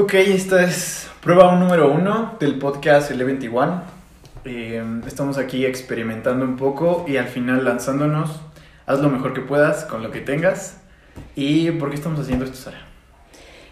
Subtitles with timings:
[0.00, 3.82] Ok, esta es prueba número uno del podcast L21.
[4.44, 8.30] Eh, estamos aquí experimentando un poco y al final lanzándonos.
[8.86, 10.76] Haz lo mejor que puedas con lo que tengas.
[11.34, 12.78] ¿Y por qué estamos haciendo esto, Sara?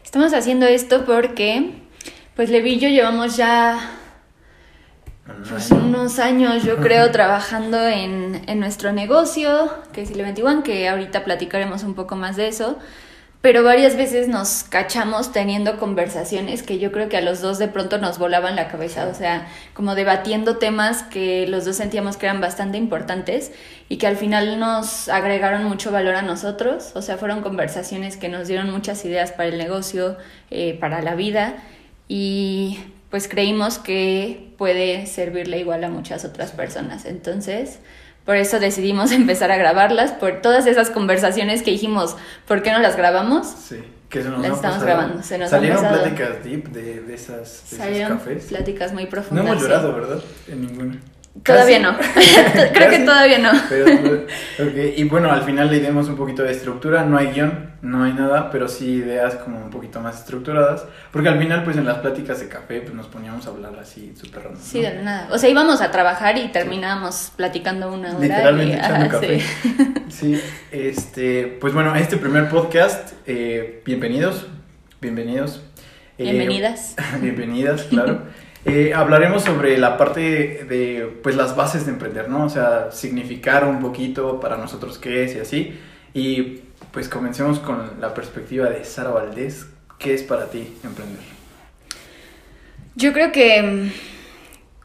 [0.02, 1.75] Estamos haciendo esto porque,
[2.34, 3.79] pues Levi y yo llevamos ya
[5.48, 11.22] pues, unos años, yo creo, trabajando en, en nuestro negocio, que es L21, que ahorita
[11.22, 12.80] platicaremos un poco más de eso
[13.46, 17.68] pero varias veces nos cachamos teniendo conversaciones que yo creo que a los dos de
[17.68, 22.27] pronto nos volaban la cabeza, o sea, como debatiendo temas que los dos sentíamos que
[22.27, 23.52] eran bastante importantes
[23.88, 28.28] y que al final nos agregaron mucho valor a nosotros, o sea, fueron conversaciones que
[28.28, 30.16] nos dieron muchas ideas para el negocio,
[30.51, 31.54] eh, para la vida
[32.09, 37.04] y pues creímos que puede servirle igual a muchas otras personas.
[37.04, 37.78] Entonces,
[38.27, 42.16] por eso decidimos empezar a grabarlas, por todas esas conversaciones que dijimos,
[42.47, 43.47] ¿por qué no las grabamos?
[43.47, 45.23] Sí, que se nos las estamos grabando.
[45.23, 48.45] Se nos Salieron pláticas deep de, de, esas, de Salieron esos cafés.
[48.46, 49.45] pláticas muy profundas.
[49.45, 50.21] No hemos llorado, ¿verdad?
[50.49, 51.01] En ninguna.
[51.45, 51.96] Todavía no.
[52.73, 53.51] Creo que todavía no.
[53.68, 54.24] Pero,
[54.68, 54.95] okay.
[54.96, 57.04] Y bueno, al final le dimos un poquito de estructura.
[57.04, 60.84] No hay guion, no hay nada, pero sí ideas como un poquito más estructuradas.
[61.12, 64.15] Porque al final, pues en las pláticas de café, pues nos poníamos a hablar así
[64.20, 64.62] súper random.
[64.62, 65.28] Sí, de nada.
[65.31, 67.32] O sea, íbamos a trabajar y terminábamos sí.
[67.37, 68.21] platicando una hora.
[68.21, 69.41] Literalmente y, echando café.
[69.41, 69.54] Sí.
[70.09, 70.41] sí,
[70.71, 74.47] este, pues bueno, este primer podcast, eh, bienvenidos,
[75.00, 75.62] bienvenidos.
[76.19, 76.97] Eh, Bienvenidas.
[77.21, 78.22] bienvenidas, claro.
[78.69, 82.44] Eh, hablaremos sobre la parte de, pues, las bases de emprender, ¿no?
[82.44, 85.78] O sea, significar un poquito para nosotros qué es y así.
[86.12, 89.66] Y pues comencemos con la perspectiva de Sara Valdés.
[89.98, 91.22] ¿Qué es para ti emprender?
[92.97, 93.92] Yo creo que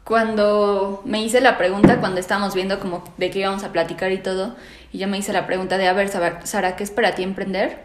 [0.04, 4.18] cuando me hice la pregunta, cuando estábamos viendo como de qué íbamos a platicar y
[4.18, 4.54] todo,
[4.92, 7.80] y yo me hice la pregunta de, a ver, Sara, ¿qué es para ti emprender?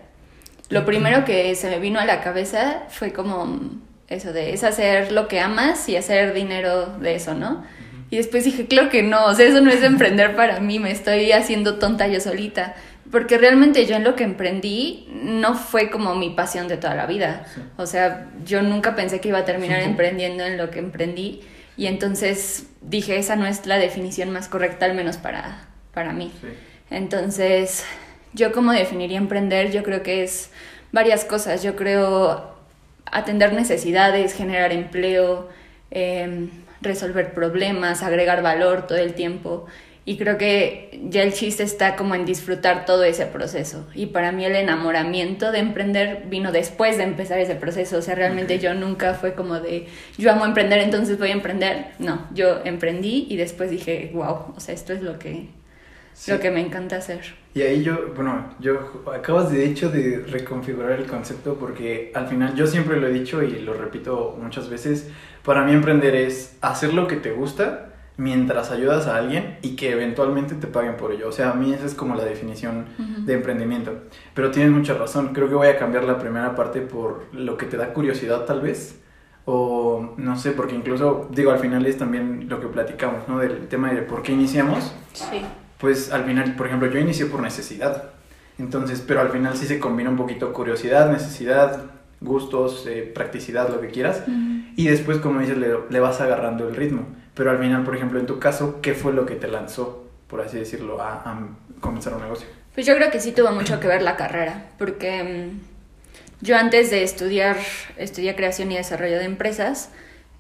[0.69, 5.11] Lo primero que se me vino a la cabeza fue como eso de es hacer
[5.11, 7.63] lo que amas y hacer dinero de eso, ¿no?
[8.09, 10.92] Y después dije, claro que no, o sea, eso no es emprender para mí, me
[10.92, 12.76] estoy haciendo tonta yo solita,
[13.11, 17.05] porque realmente yo en lo que emprendí no fue como mi pasión de toda la
[17.05, 17.61] vida, sí.
[17.76, 19.89] o sea, yo nunca pensé que iba a terminar sí.
[19.89, 21.42] emprendiendo en lo que emprendí
[21.76, 26.31] y entonces dije, esa no es la definición más correcta, al menos para, para mí.
[26.42, 26.48] Sí.
[26.89, 27.83] Entonces,
[28.33, 30.49] yo como definiría emprender, yo creo que es
[30.92, 32.56] varias cosas, yo creo
[33.11, 35.49] atender necesidades, generar empleo,
[35.91, 36.49] eh,
[36.81, 39.65] resolver problemas, agregar valor todo el tiempo.
[40.05, 43.85] Y creo que ya el chiste está como en disfrutar todo ese proceso.
[43.93, 47.97] Y para mí el enamoramiento de emprender vino después de empezar ese proceso.
[47.97, 48.69] O sea, realmente okay.
[48.69, 49.87] yo nunca fue como de,
[50.17, 51.87] yo amo emprender, entonces voy a emprender.
[51.99, 55.49] No, yo emprendí y después dije, wow, o sea, esto es lo que,
[56.13, 56.31] sí.
[56.31, 57.35] lo que me encanta hacer.
[57.57, 62.53] Y ahí yo, bueno, yo acabas de hecho de reconfigurar el concepto porque al final
[62.53, 65.09] yo siempre lo he dicho y lo repito muchas veces,
[65.43, 69.91] para mí emprender es hacer lo que te gusta mientras ayudas a alguien y que
[69.91, 71.29] eventualmente te paguen por ello.
[71.29, 73.25] O sea, a mí esa es como la definición uh -huh.
[73.25, 73.91] de emprendimiento.
[74.35, 77.65] Pero tienes mucha razón, creo que voy a cambiar la primera parte por lo que
[77.65, 79.01] te da curiosidad tal vez.
[79.45, 83.39] O no sé, porque incluso, digo, al final es también lo que platicamos, ¿no?
[83.39, 84.93] Del tema de por qué iniciamos.
[85.13, 85.41] Sí
[85.77, 88.11] pues al final, por ejemplo, yo inicié por necesidad.
[88.60, 91.83] Entonces, pero al final sí se combina un poquito curiosidad, necesidad,
[92.21, 94.23] gustos, eh, practicidad, lo que quieras.
[94.27, 94.73] Uh -huh.
[94.76, 97.08] Y después, como dices, le, le, vas agarrando el ritmo.
[97.36, 100.42] Pero al final, por ejemplo, en tu caso, ¿qué fue lo que te lanzó, por
[100.42, 101.39] así decirlo, a, a
[101.80, 102.48] comenzar un negocio?
[102.73, 105.60] Pues yo creo que sí tuvo mucho que ver la carrera, porque um,
[106.42, 107.58] yo antes de estudiar,
[107.98, 109.89] estudié creación y desarrollo de empresas,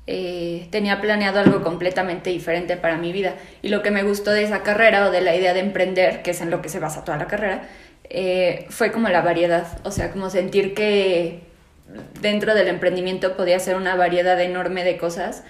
[0.09, 3.35] eh, tenía planeado algo completamente diferente para mi vida.
[3.61, 6.31] Y lo que me gustó de esa carrera o de la idea de emprender, que
[6.31, 7.67] es en lo que se basa toda la carrera,
[8.09, 9.67] eh, fue como la variedad.
[9.83, 11.41] O sea, como sentir que
[12.21, 15.43] dentro del emprendimiento podía ser una variedad enorme de cosas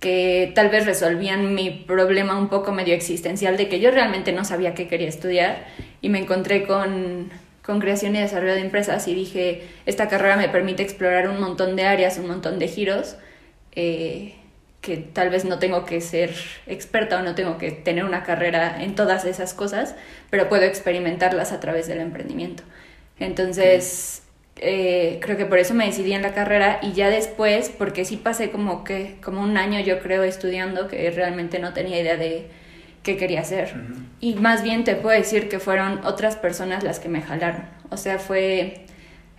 [0.00, 4.44] que tal vez resolvían mi problema un poco medio existencial de que yo realmente no
[4.44, 5.64] sabía qué quería estudiar
[6.02, 7.30] y me encontré con,
[7.62, 11.74] con creación y desarrollo de empresas y dije, esta carrera me permite explorar un montón
[11.74, 13.16] de áreas, un montón de giros
[13.76, 14.34] eh,
[14.80, 16.34] que tal vez no tengo que ser
[16.66, 19.94] experta o no tengo que tener una carrera en todas esas cosas,
[20.28, 22.62] pero puedo experimentarlas a través del emprendimiento.
[23.18, 24.22] Entonces,
[24.56, 28.16] eh, creo que por eso me decidí en la carrera y ya después, porque sí
[28.16, 32.48] pasé como que como un año yo creo estudiando que realmente no tenía idea de
[33.02, 33.72] qué quería hacer.
[33.74, 34.06] Uh -huh.
[34.20, 37.64] Y más bien te puedo decir que fueron otras personas las que me jalaron.
[37.90, 38.83] O sea, fue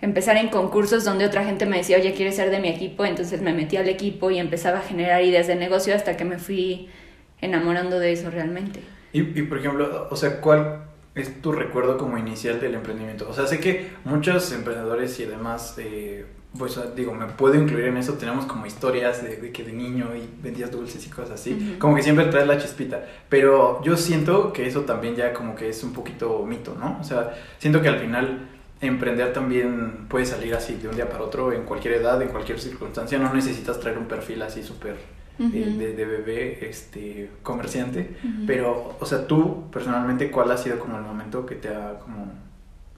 [0.00, 3.04] empezar en concursos donde otra gente me decía, oye, ¿quieres ser de mi equipo?
[3.04, 6.38] Entonces me metí al equipo y empezaba a generar ideas de negocio hasta que me
[6.38, 6.88] fui
[7.40, 8.80] enamorando de eso realmente.
[9.12, 10.82] Y, y por ejemplo, o sea, ¿cuál
[11.14, 13.26] es tu recuerdo como inicial del emprendimiento?
[13.28, 16.26] O sea, sé que muchos emprendedores y demás, eh,
[16.58, 20.28] pues digo, me puedo incluir en eso, tenemos como historias de, que de niño y
[20.42, 24.66] vendías dulces y cosas así, como que siempre traes la chispita, pero yo siento que
[24.66, 26.98] eso también ya como que es un poquito mito, ¿no?
[27.00, 28.48] O sea, siento que al final
[28.80, 32.60] emprender también puede salir así de un día para otro, en cualquier edad, en cualquier
[32.60, 34.96] circunstancia, no necesitas traer un perfil así súper
[35.38, 41.04] eh, de, bebé este, comerciante, pero, o sea, tú personalmente, ¿cuál ha sido como el
[41.04, 42.32] momento que te ha como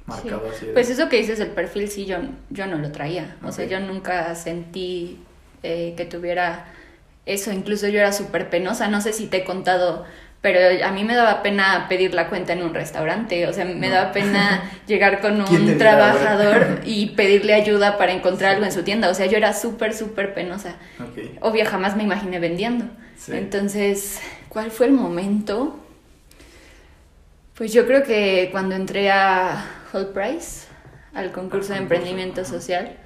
[0.07, 0.67] marcado así?
[0.73, 2.19] Pues eso que dices, el perfil sí, yo,
[2.51, 5.19] yo no lo traía, o sea, yo nunca sentí
[5.63, 6.67] eh, que tuviera
[7.27, 10.05] eso, incluso yo era súper penosa, no sé si te he contado
[10.41, 13.89] pero a mí me daba pena pedir la cuenta en un restaurante, o sea, me
[13.89, 19.11] daba pena llegar con un trabajador y pedirle ayuda para encontrar algo en su tienda,
[19.11, 20.77] o sea, yo era súper, súper penosa.
[21.41, 22.85] Obvio, jamás me imaginé vendiendo.
[23.29, 25.77] Entonces, ¿cuál fue el momento?
[27.55, 30.69] Pues yo creo que cuando entré a Whole Price,
[31.15, 32.97] al concurso de emprendimiento social,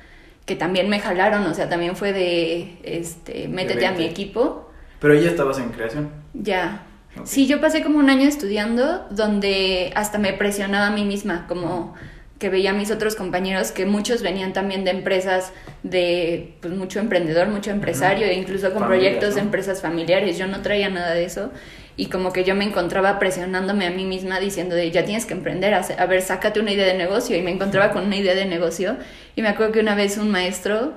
[0.45, 4.71] que también me jalaron, o sea, también fue de, este, métete a mi equipo.
[5.01, 6.11] Pero ya estabas en creación.
[6.35, 6.83] Ya,
[7.25, 11.95] Sí, yo pasé como un año estudiando donde hasta me presionaba a mí misma, como
[12.39, 15.53] que veía a mis otros compañeros que muchos venían también de empresas
[15.85, 20.39] de pues mucho emprendedor, mucho empresario, e incluso con proyectos de empresas familiares.
[20.39, 21.53] Yo no traía nada de eso
[21.97, 25.35] y como que yo me encontraba presionándome a mí misma diciendo de ya tienes que
[25.35, 28.47] emprender, a ver, sácate una idea de negocio y me encontraba con una idea de
[28.47, 28.97] negocio.
[29.37, 30.95] Y me acuerdo que una vez un maestro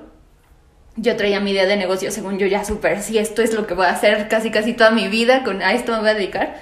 [0.96, 3.74] yo traía mi idea de negocio, según yo ya súper, si esto es lo que
[3.74, 6.56] voy a hacer casi casi toda mi vida, con, a esto me voy a dedicar.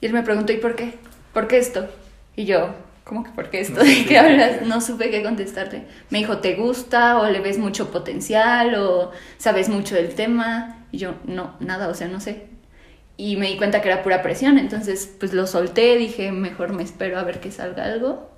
[0.00, 0.94] Y él me preguntó, ¿y por qué?
[1.32, 1.88] ¿Por qué esto?
[2.36, 2.74] Y yo,
[3.04, 3.80] ¿cómo que por qué esto?
[3.84, 4.62] ¿De qué hablas?
[4.62, 5.84] No supe qué contestarte.
[6.10, 7.18] Me dijo, ¿te gusta?
[7.18, 8.74] ¿O le ves mucho potencial?
[8.76, 10.86] ¿O sabes mucho del tema?
[10.92, 12.46] Y yo, no, nada, o sea, no sé.
[13.16, 16.82] Y me di cuenta que era pura presión, entonces pues lo solté, dije, mejor me
[16.82, 18.30] espero a ver que salga algo.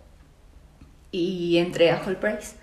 [1.11, 2.57] Y entré a Whole Price.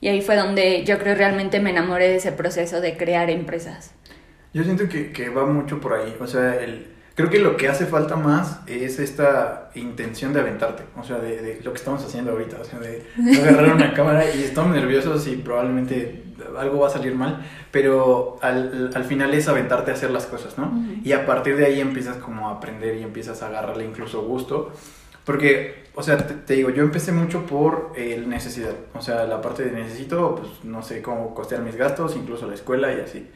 [0.00, 3.92] Y ahí fue donde yo creo realmente me enamoré de ese proceso de crear empresas.
[4.54, 6.16] Yo siento que, que va mucho por ahí.
[6.20, 10.84] O sea, el, creo que lo que hace falta más es esta intención de aventarte.
[10.96, 12.58] O sea, de, de lo que estamos haciendo ahorita.
[12.60, 13.02] O sea, de,
[13.40, 16.22] agarrar una cámara y estamos nerviosos y probablemente
[16.56, 17.44] algo va a salir mal.
[17.72, 20.72] Pero al, al final es aventarte a hacer las cosas, ¿no?
[21.02, 24.72] Y a partir de ahí empiezas como a aprender y empiezas a agarrarle incluso gusto.
[25.28, 28.72] Porque, o sea, te, digo, yo empecé mucho por el necesidad.
[28.94, 32.54] O sea, la parte de necesito, pues no sé cómo costear mis gastos, incluso la
[32.54, 33.28] escuela y así.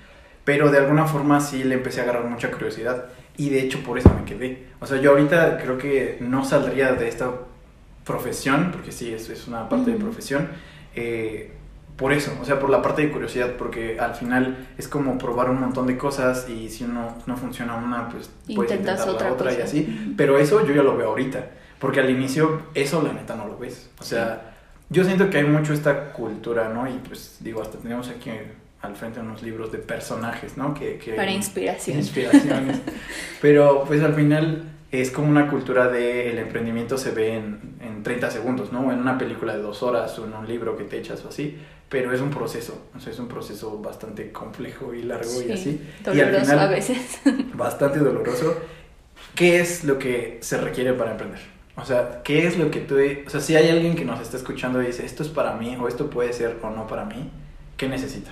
[0.42, 3.08] Pero de alguna forma sí le empecé a agarrar mucha curiosidad.
[3.36, 4.68] Y de hecho por eso me quedé.
[4.80, 7.30] O sea, yo ahorita creo que no saldría de esta
[8.06, 10.48] profesión, porque sí, es, es una parte de profesión.
[10.94, 11.52] Eh,
[11.96, 15.50] por eso, o sea, por la parte de curiosidad, porque al final es como probar
[15.50, 19.34] un montón de cosas y si uno no funciona una, pues puedes intentar otra la
[19.34, 20.14] otra y así.
[20.16, 21.60] Pero eso yo ya lo veo ahorita.
[21.82, 23.90] Porque al inicio eso la neta no lo ves.
[23.98, 24.54] O sea,
[24.88, 26.88] yo siento que hay mucho esta cultura, ¿no?
[26.88, 28.30] Y pues digo, hasta tenemos aquí
[28.80, 30.74] al frente unos libros de personajes, ¿no?
[30.74, 31.98] Que, que Para inspiración.
[31.98, 32.78] Inspiraciones.
[33.42, 34.62] Pero pues al final
[34.92, 38.92] es como una cultura de el emprendimiento se ve en, en 30 segundos, ¿no?
[38.92, 41.58] En una película de dos horas o en un libro que te echas o así.
[41.88, 45.80] Pero es un proceso, o sea, es un proceso bastante complejo y largo y así.
[46.04, 47.20] Doloroso y al final, a veces.
[47.54, 48.56] Bastante doloroso.
[49.34, 51.40] ¿Qué es lo que se requiere para emprender?
[51.82, 52.96] O sea, ¿qué es lo que tú...
[53.26, 55.76] O sea, si hay alguien que nos está escuchando y dice, esto es para mí
[55.80, 57.28] o esto puede ser o no para mí,
[57.76, 58.30] ¿qué necesita?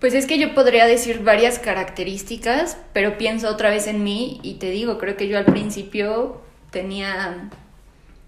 [0.00, 4.54] Pues es que yo podría decir varias características, pero pienso otra vez en mí y
[4.54, 6.40] te digo, creo que yo al principio
[6.70, 7.50] tenía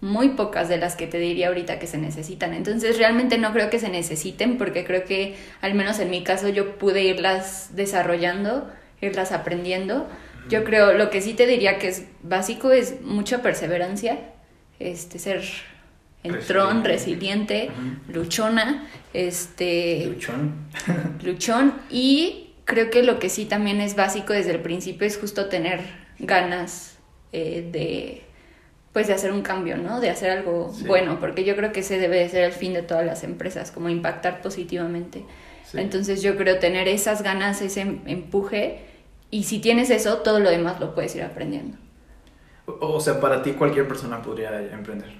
[0.02, 2.52] muy pocas de las que te diría ahorita que se necesitan.
[2.52, 6.50] Entonces realmente no creo que se necesiten porque creo que al menos en mi caso
[6.50, 10.06] yo pude irlas desarrollando, irlas aprendiendo
[10.48, 14.18] yo creo, lo que sí te diría que es básico es mucha perseverancia,
[14.78, 15.42] este, ser
[16.22, 17.70] entrón, resiliente,
[18.08, 20.06] luchona, este...
[20.06, 20.54] Luchón.
[21.22, 21.74] luchón.
[21.90, 25.80] Y creo que lo que sí también es básico desde el principio es justo tener
[26.18, 26.98] ganas
[27.32, 28.24] eh, de
[28.94, 30.00] pues de hacer un cambio, ¿no?
[30.00, 32.82] De hacer algo bueno, porque yo creo que ese debe de ser el fin de
[32.82, 35.24] todas las empresas, como impactar positivamente.
[35.72, 38.84] Entonces yo creo tener esas ganas, ese empuje,
[39.30, 41.76] y si tienes eso, todo lo demás lo puedes ir aprendiendo.
[42.66, 45.10] O sea, para ti cualquier persona podría emprender,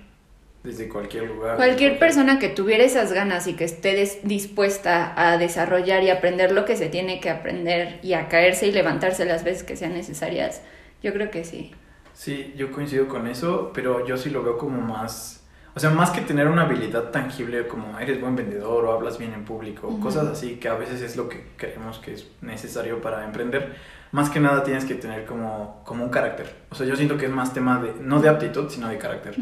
[0.63, 1.57] desde cualquier lugar.
[1.57, 6.65] Cualquier persona que tuviera esas ganas y que esté dispuesta a desarrollar y aprender lo
[6.65, 10.63] que se tiene que aprender y a caerse y levantarse las veces que sean necesarias,
[11.03, 11.73] yo creo que sí.
[12.15, 15.44] Sí, yo coincido con eso, pero yo sí lo veo como más...
[15.77, 19.33] O sea, más que tener una habilidad tangible como eres buen vendedor o hablas bien
[19.33, 23.25] en público, cosas así que a veces es lo que creemos que es necesario para
[23.25, 23.75] emprender
[24.15, 26.47] más que nada tienes que tener como, como un carácter.
[26.71, 29.35] O sea, yo siento que es más tema de, no de aptitud, sino de carácter.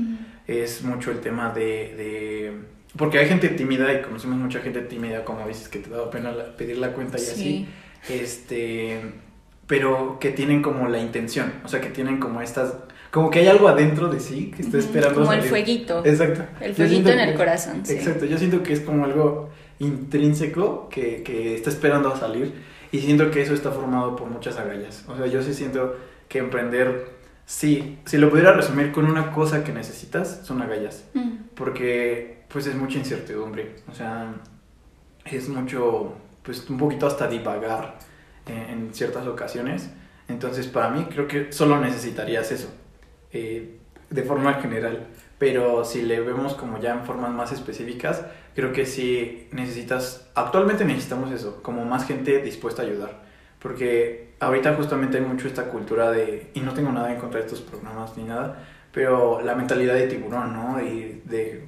[0.46, 2.58] Es mucho el tema de, de
[2.96, 6.32] porque hay gente tímida y conocemos mucha gente tímida, como dices, que te da pena
[6.56, 7.68] pedir la cuenta y así.
[8.08, 9.12] Este,
[9.66, 12.74] pero que tienen como la intención, o sea, que tienen como estas,
[13.12, 15.20] como que hay algo adentro de sí que está esperando.
[15.20, 16.02] Como el fueguito.
[16.04, 16.44] Exacto.
[16.60, 17.82] El fueguito en el corazón.
[17.84, 17.92] Sí.
[17.92, 22.54] Exacto, yo siento que es como algo intrínseco que, que está esperando a salir
[22.90, 25.04] y siento que eso está formado por muchas agallas.
[25.08, 25.94] O sea, yo sí siento
[26.28, 27.10] que emprender,
[27.44, 31.04] sí, si lo pudiera resumir con una cosa que necesitas, son agallas.
[31.14, 31.32] Mm.
[31.54, 33.76] Porque pues es mucha incertidumbre.
[33.90, 34.34] O sea,
[35.24, 37.98] es mucho, pues un poquito hasta divagar
[38.46, 39.90] en, ciertas ocasiones.
[40.28, 42.68] Entonces, para mí, creo que solo necesitarías eso,
[43.32, 43.78] eh,
[44.10, 45.06] de forma general.
[45.38, 48.24] Pero si le vemos como ya en formas más específicas,
[48.54, 53.22] creo que sí necesitas, actualmente necesitamos eso, como más gente dispuesta a ayudar.
[53.58, 57.46] Porque ahorita justamente hay mucho esta cultura de, y no tengo nada en contra de
[57.46, 60.80] estos programas ni nada, pero la mentalidad de tiburón, ¿no?
[60.82, 61.66] Y de,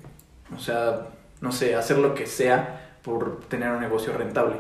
[0.54, 1.08] o sea,
[1.40, 4.56] no sé, hacer lo que sea por tener un negocio rentable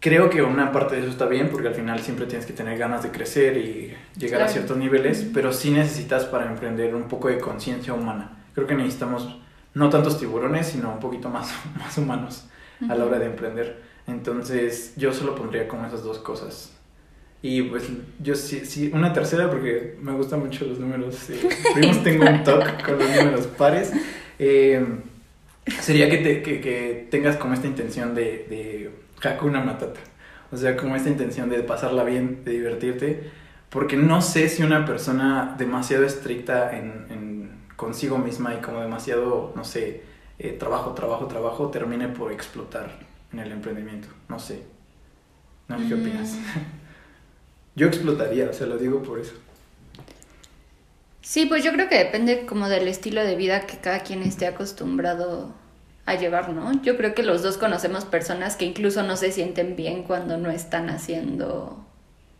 [0.00, 2.78] creo que una parte de eso está bien porque al final siempre tienes que tener
[2.78, 7.28] ganas de crecer y llegar a ciertos niveles, pero sí necesitas para emprender un poco
[7.28, 8.44] de conciencia humana.
[8.54, 9.38] Creo que necesitamos
[9.74, 12.46] no tantos tiburones, sino un poquito más, más humanos
[12.88, 13.82] a la hora de emprender.
[14.06, 16.72] Entonces yo solo pondría como esas dos cosas.
[17.40, 17.84] Y pues
[18.20, 21.16] yo sí, sí una tercera porque me gustan mucho los números.
[21.30, 23.92] Eh, tengo un talk con los números pares.
[24.38, 24.84] Eh,
[25.80, 28.90] sería que, te, que, que, tengas como esta intención de, de
[29.22, 30.00] Hakuna Matata.
[30.50, 33.30] O sea, como esta intención de pasarla bien, de divertirte.
[33.70, 39.64] Porque no sé si una persona demasiado estricta en, consigo misma y como demasiado, no
[39.64, 40.02] sé,
[40.38, 42.98] eh, trabajo, trabajo, trabajo, termine por explotar
[43.32, 44.08] en el emprendimiento.
[44.28, 44.62] No sé.
[45.68, 46.00] No sé qué mm.
[46.00, 46.36] opinas.
[47.76, 49.34] yo explotaría, o sea, lo digo por eso.
[51.20, 54.46] Sí, pues yo creo que depende como del estilo de vida que cada quien esté
[54.46, 55.52] acostumbrado
[56.08, 56.72] a llevar, ¿no?
[56.82, 60.50] Yo creo que los dos conocemos personas que incluso no se sienten bien cuando no
[60.50, 61.84] están haciendo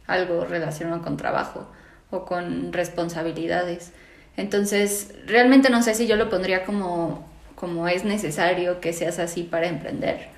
[0.07, 1.69] algo relacionado con trabajo
[2.11, 3.93] o con responsabilidades.
[4.39, 9.43] Entonces, realmente no sé si yo lo pondría como, como es necesario que seas así
[9.43, 10.29] para emprender.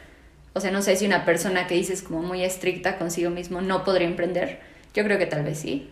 [0.53, 3.85] O sea, no sé si una persona que dices como muy estricta consigo mismo no
[3.85, 4.59] podría emprender.
[4.93, 5.89] Yo creo que tal vez sí.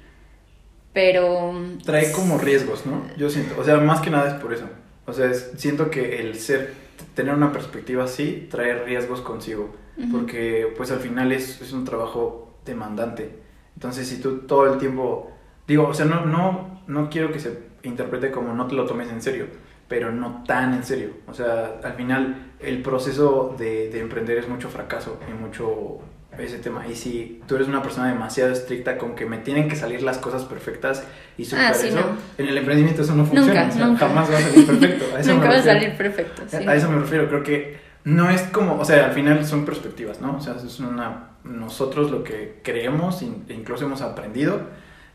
[0.93, 1.55] Pero...
[1.85, 3.07] Trae como riesgos, ¿no?
[3.17, 3.55] Yo siento.
[3.61, 4.69] O sea, más que nada es por eso.
[5.07, 6.88] O sea, siento que el ser
[7.19, 9.75] tener una perspectiva así trae riesgos consigo,
[10.13, 13.41] porque pues al final es, es, un trabajo demandante.
[13.75, 15.33] Entonces si tú todo el tiempo,
[15.67, 19.11] digo, o sea, no, no, no quiero que se interprete como no te lo tomes
[19.11, 19.47] en serio,
[19.89, 21.11] pero no tan en serio.
[21.27, 25.99] O sea, al final el proceso de, de emprender es mucho fracaso y mucho
[26.39, 26.87] ese tema.
[26.87, 30.19] Y si tú eres una persona demasiado estricta con que me tienen que salir las
[30.19, 31.05] cosas perfectas
[31.37, 31.99] y superar ah, eso,
[32.39, 33.71] en el emprendimiento eso no funciona.
[33.71, 35.05] Jamás va a salir perfecto.
[35.33, 36.43] nunca va a salir perfecto.
[36.53, 37.29] A eso me refiero.
[37.29, 40.37] Creo que no es como, o sea, al final son perspectivas, ¿no?
[40.37, 44.61] O sea, es una, nosotros lo que creemos e incluso hemos aprendido,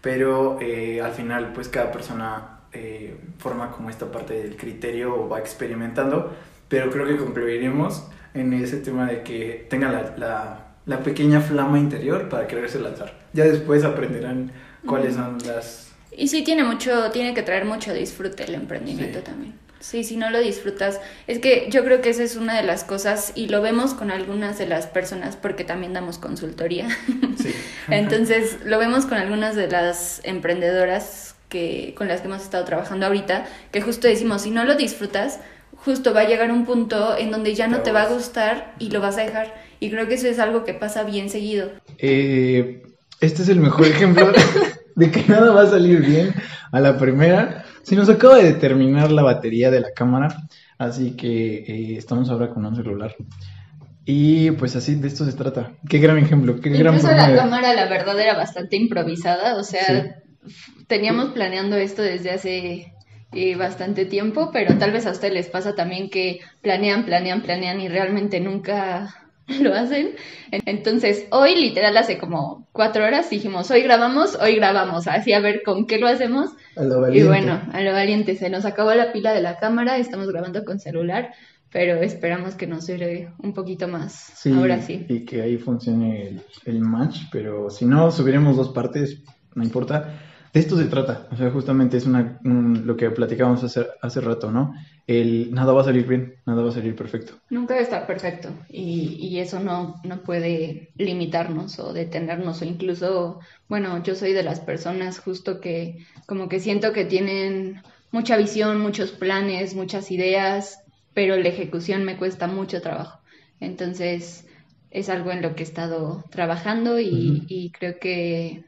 [0.01, 5.29] pero eh, al final pues cada persona eh, forma como esta parte del criterio o
[5.29, 6.33] va experimentando,
[6.67, 10.62] pero creo que concluiremos en ese tema de que tenga la la
[11.03, 13.13] pequeña flama interior para quererse lanzar.
[13.33, 14.51] Ya después aprenderán
[14.85, 15.91] cuáles son las...
[16.15, 19.55] Y sí, tiene mucho, tiene que traer mucho disfrute el emprendimiento también.
[19.79, 22.85] Sí, si no lo disfrutas, es que yo creo que esa es una de las
[22.85, 26.87] cosas y lo vemos con algunas de las personas porque también damos consultoría.
[27.37, 27.53] Sí.
[27.89, 33.05] Entonces, lo vemos con algunas de las emprendedoras que con las que hemos estado trabajando
[33.05, 35.39] ahorita, que justo decimos, si no lo disfrutas,
[35.85, 38.89] justo va a llegar un punto en donde ya no te va a gustar y
[38.89, 39.53] lo vas a dejar.
[39.79, 41.71] Y creo que eso es algo que pasa bien seguido.
[41.97, 42.83] Eh,
[43.19, 44.31] este es el mejor ejemplo
[44.95, 46.33] de que nada va a salir bien
[46.71, 47.65] a la primera.
[47.83, 50.47] Si nos acaba de terminar la batería de la cámara,
[50.77, 53.15] así que eh, estamos ahora con un celular.
[54.05, 55.73] Y pues así de esto se trata.
[55.87, 60.21] Qué gran ejemplo, qué gran Incluso la cámara la verdad era bastante improvisada, o sea,
[60.87, 62.92] teníamos planeando esto desde hace
[63.35, 67.79] eh, bastante tiempo, pero tal vez a ustedes les pasa también que planean, planean, planean
[67.81, 69.27] y realmente nunca
[69.61, 70.11] lo hacen.
[70.51, 75.63] Entonces, hoy literal hace como cuatro horas dijimos, hoy grabamos, hoy grabamos, así a ver
[75.63, 76.51] con qué lo hacemos.
[77.11, 80.63] y bueno, a lo valiente, se nos acabó la pila de la cámara, estamos grabando
[80.63, 81.33] con celular,
[81.71, 84.45] pero esperamos que nos dure un poquito más.
[84.47, 85.05] Ahora sí.
[85.09, 89.23] Y que ahí funcione el, el match, pero si no, subiremos dos partes,
[89.55, 90.19] no importa
[90.53, 91.27] de esto se trata.
[91.31, 94.73] O sea, justamente es una, lo que platicábamos hace, hace rato, ¿no?
[95.07, 97.33] El nada va a salir bien, nada va a salir perfecto.
[97.49, 103.39] Nunca a estar perfecto y, y eso no, no puede limitarnos o detenernos o incluso,
[103.67, 107.81] bueno, yo soy de las personas justo que como que siento que tienen
[108.11, 110.83] mucha visión, muchos planes, muchas ideas
[111.13, 113.19] pero la ejecución me cuesta mucho trabajo.
[113.59, 114.47] Entonces,
[114.91, 118.65] es algo en lo que he estado trabajando y, creo que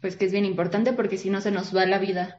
[0.00, 2.38] pues que es bien importante porque si no se nos va la vida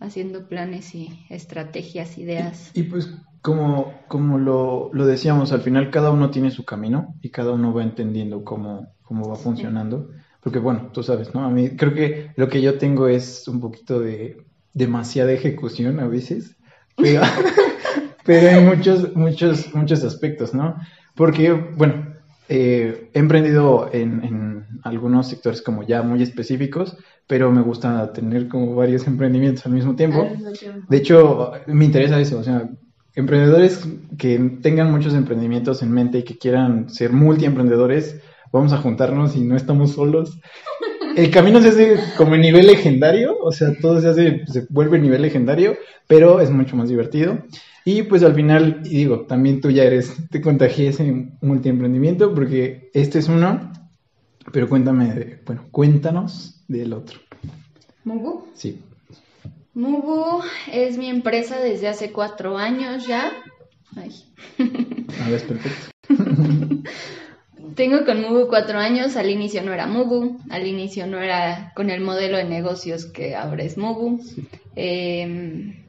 [0.00, 2.70] haciendo planes y estrategias, ideas.
[2.74, 7.30] Y, pues como, como lo, lo, decíamos, al final cada uno tiene su camino y
[7.30, 10.10] cada uno va entendiendo cómo, cómo va funcionando.
[10.42, 11.44] Porque bueno, tú sabes, ¿no?
[11.44, 16.06] A mí creo que lo que yo tengo es un poquito de demasiada ejecución a
[16.06, 16.56] veces,
[16.96, 17.22] pero,
[18.24, 20.76] pero en muchos, muchos, muchos aspectos, ¿no?
[21.14, 22.14] Porque, bueno,
[22.48, 26.96] eh, he emprendido en, en, algunos sectores como ya muy específicos,
[27.26, 30.28] pero me gusta tener como varios emprendimientos al mismo tiempo.
[30.88, 32.68] De hecho, me interesa eso, o sea,
[33.14, 33.86] emprendedores
[34.18, 38.20] que tengan muchos emprendimientos en mente y que quieran ser multiemprendedores,
[38.52, 40.38] vamos a juntarnos y no estamos solos.
[41.16, 44.98] El camino se hace como en nivel legendario, o sea, todo se hace, se vuelve
[44.98, 47.38] nivel legendario, pero es mucho más divertido.
[47.84, 52.90] Y pues al final, y digo, también tú ya eres, te contagies en multiemprendimiento, porque
[52.92, 53.72] este es uno,
[54.52, 57.18] pero cuéntame, bueno, cuéntanos del otro.
[58.04, 58.46] ¿Mubu?
[58.54, 58.82] Sí.
[59.74, 60.42] Mubu
[60.72, 63.32] es mi empresa desde hace cuatro años ya.
[63.96, 64.24] Ay.
[65.24, 65.90] A ver, perfecto.
[67.74, 71.90] Tengo con Mubu cuatro años, al inicio no era Mubu, al inicio no era con
[71.90, 74.20] el modelo de negocios que ahora es Mubu.
[74.74, 75.84] Em,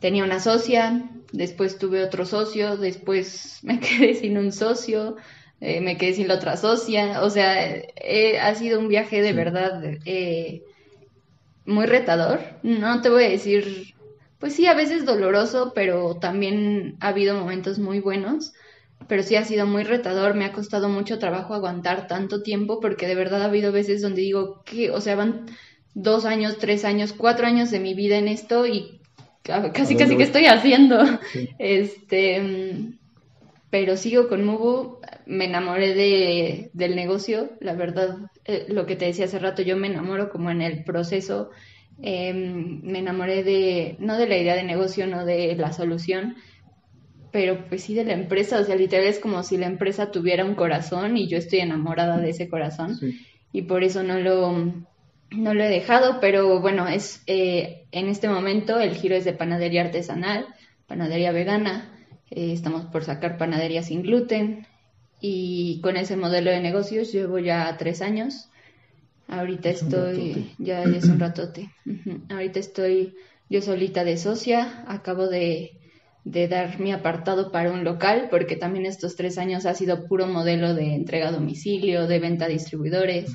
[0.00, 5.16] tenía una socia, después tuve otro socio, después me quedé sin un socio,
[5.60, 7.82] eh, me quedé sin la otra socia, o sea,
[8.42, 10.62] ha sido un viaje de verdad eh,
[11.64, 12.40] muy retador.
[12.62, 13.94] No te voy a decir,
[14.38, 18.52] pues sí, a veces doloroso, pero también ha habido momentos muy buenos.
[19.08, 23.06] Pero sí ha sido muy retador, me ha costado mucho trabajo aguantar tanto tiempo porque
[23.06, 25.46] de verdad ha habido veces donde digo que, o sea, van
[25.94, 29.00] dos años, tres años, cuatro años de mi vida en esto y
[29.42, 30.98] casi casi que estoy haciendo.
[31.58, 32.94] Este,
[33.70, 34.95] pero sigo con Mubu,
[35.26, 39.76] me enamoré de, del negocio, la verdad, eh, lo que te decía hace rato, yo
[39.76, 41.50] me enamoro como en el proceso,
[42.00, 46.36] em, me enamoré de, no de la idea de negocio, no de la solución,
[47.32, 50.44] pero pues sí de la empresa, o sea, literal es como si la empresa tuviera
[50.44, 52.98] un corazón y yo estoy enamorada de ese corazón.
[53.52, 54.52] Y por eso no lo,
[55.32, 59.32] no lo he dejado, pero bueno, es eh, en este momento el giro es de
[59.32, 60.46] panadería artesanal,
[60.86, 61.92] panadería vegana,
[62.30, 64.66] eh, estamos por sacar panadería sin gluten
[65.20, 68.48] y con ese modelo de negocios llevo ya tres años.
[69.28, 71.70] Ahorita estoy, ya, es un ratote.
[72.30, 73.14] Ahorita estoy
[73.48, 75.76] yo solita de socia, acabo de
[76.26, 80.26] de dar mi apartado para un local, porque también estos tres años ha sido puro
[80.26, 83.30] modelo de entrega a domicilio, de venta a distribuidores,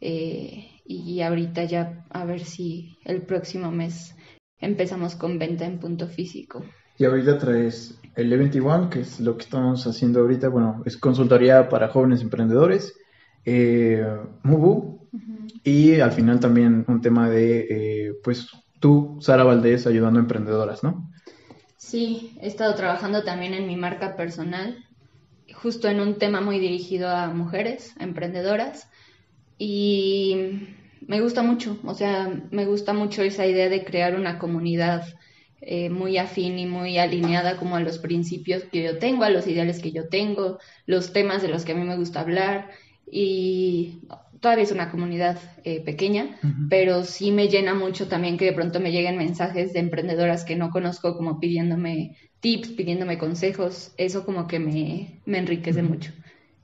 [0.00, 4.16] eh, y ahorita ya a ver si el próximo mes
[4.58, 6.64] empezamos con venta en punto físico.
[6.98, 11.68] Y ahorita traes el E21, que es lo que estamos haciendo ahorita, bueno, es consultoría
[11.68, 12.94] para jóvenes emprendedores,
[13.44, 14.06] eh,
[14.42, 15.08] Mubu,
[15.64, 18.50] y al final también un tema de, eh, pues,
[18.80, 21.10] tú, Sara Valdés, ayudando a emprendedoras, ¿no?
[21.76, 24.84] Sí, he estado trabajando también en mi marca personal,
[25.54, 28.88] justo en un tema muy dirigido a mujeres, a emprendedoras,
[29.58, 30.66] y
[31.06, 35.04] me gusta mucho, o sea, me gusta mucho esa idea de crear una comunidad
[35.64, 39.46] eh, muy afín y muy alineada como a los principios que yo tengo, a los
[39.46, 42.70] ideales que yo tengo, los temas de los que a mí me gusta hablar,
[43.08, 44.00] y
[44.40, 46.36] todavía es una comunidad eh, pequeña,
[46.68, 50.56] pero sí me llena mucho también que de pronto me lleguen mensajes de emprendedoras que
[50.56, 56.10] no conozco como pidiéndome tips, pidiéndome consejos, eso como que me, enriquece mucho.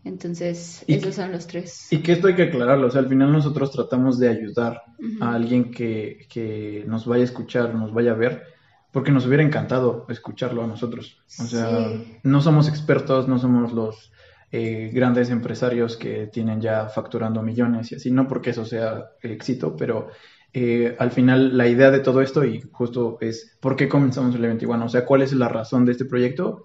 [0.04, 1.92] Entonces, esos son los tres.
[1.92, 4.82] Y que esto hay que aclararlo, o sea, al final nosotros tratamos de ayudar
[5.20, 8.42] a alguien que, que, nos vaya a escuchar, nos vaya a ver,
[8.92, 11.18] porque nos hubiera encantado escucharlo a nosotros.
[11.38, 11.90] O sea,
[12.22, 14.12] no somos expertos, no somos los
[14.50, 19.76] eh, grandes empresarios que tienen ya facturando millones y así, no porque eso sea éxito,
[19.76, 20.08] pero
[20.54, 24.44] eh, al final la idea de todo esto y justo es por qué comenzamos el
[24.44, 26.64] evento igual, o sea, cuál es la razón de este proyecto,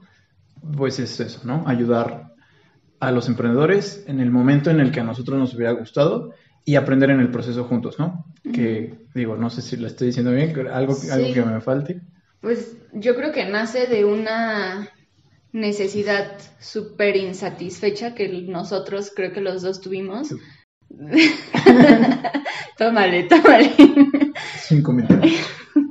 [0.77, 1.65] pues es eso, ¿no?
[1.67, 2.33] Ayudar
[3.01, 6.31] a los emprendedores en el momento en el que a nosotros nos hubiera gustado
[6.63, 8.25] y aprender en el proceso juntos, ¿no?
[8.53, 12.01] Que digo, no sé si lo estoy diciendo bien, algo, algo que me falte.
[12.43, 14.89] Pues yo creo que nace de una
[15.53, 20.35] necesidad súper insatisfecha que nosotros creo que los dos tuvimos.
[22.77, 23.71] tómale, tómale.
[24.59, 25.31] Cinco minutos.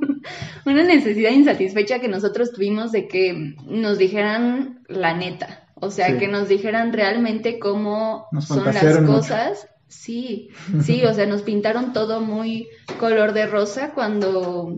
[0.67, 5.71] Una necesidad insatisfecha que nosotros tuvimos de que nos dijeran la neta.
[5.73, 9.67] O sea, que nos dijeran realmente cómo son las cosas.
[9.87, 10.49] Sí,
[10.83, 12.67] sí, o sea, nos pintaron todo muy
[12.99, 14.77] color de rosa cuando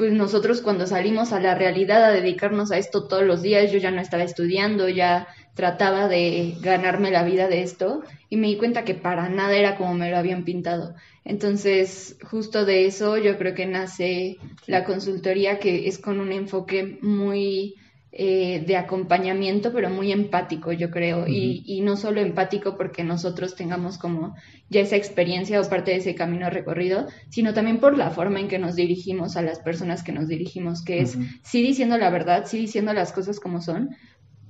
[0.00, 3.76] pues nosotros cuando salimos a la realidad a dedicarnos a esto todos los días, yo
[3.76, 8.56] ya no estaba estudiando, ya trataba de ganarme la vida de esto y me di
[8.56, 10.94] cuenta que para nada era como me lo habían pintado.
[11.22, 16.96] Entonces, justo de eso yo creo que nace la consultoría que es con un enfoque
[17.02, 17.74] muy
[18.12, 21.28] eh, de acompañamiento, pero muy empático, yo creo.
[21.28, 24.34] y, y, no solo empático porque nosotros tengamos como
[24.68, 28.48] ya esa experiencia o parte de ese camino recorrido, sino también por la forma en
[28.48, 32.46] que nos dirigimos a las personas que nos dirigimos, que es sí diciendo la verdad,
[32.46, 33.90] sí diciendo las cosas como son,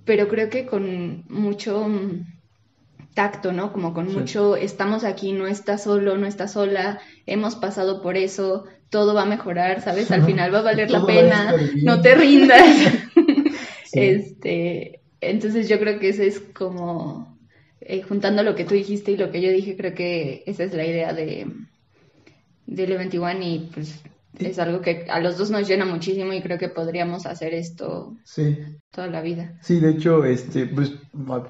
[0.07, 1.87] pero creo que con mucho
[3.15, 3.73] tacto, ¿no?
[3.73, 8.65] Como con mucho, estamos aquí, no estás solo, no estás sola, hemos pasado por eso,
[8.89, 10.11] todo va a mejorar, ¿sabes?
[10.11, 12.65] Al final va a valer la pena, no te rindas.
[13.93, 17.39] Este, entonces yo creo que ese es como,
[17.81, 20.75] eh, juntando lo que tú dijiste y lo que yo dije, creo que esa es
[20.75, 21.47] la idea de
[22.67, 24.01] del 21 y pues
[24.39, 28.17] es algo que a los dos nos llena muchísimo y creo que podríamos hacer esto
[28.91, 29.59] toda la vida.
[29.61, 30.95] Sí, de hecho, este, pues,